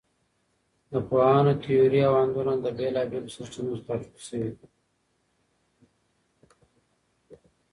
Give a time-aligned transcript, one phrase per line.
[0.91, 4.67] د پوهانو تیورۍ او اندونه له بېلابېلو سرچینو څخه راټول شوي دي.